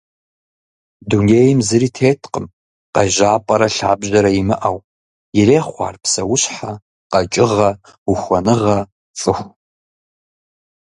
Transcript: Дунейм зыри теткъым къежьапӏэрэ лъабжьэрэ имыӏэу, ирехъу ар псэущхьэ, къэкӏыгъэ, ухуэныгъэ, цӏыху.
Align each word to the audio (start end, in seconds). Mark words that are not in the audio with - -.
Дунейм 1.09 1.59
зыри 1.67 1.89
теткъым 1.97 2.45
къежьапӏэрэ 2.95 3.67
лъабжьэрэ 3.75 4.31
имыӏэу, 4.39 4.77
ирехъу 5.39 5.79
ар 5.87 5.95
псэущхьэ, 6.01 6.71
къэкӏыгъэ, 7.11 7.69
ухуэныгъэ, 8.11 8.77
цӏыху. 9.19 9.49